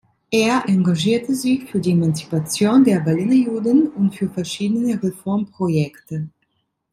[0.31, 6.27] Er engagierte sich für die Emanzipation der Berliner Juden und für verschiedene Reformprojekte.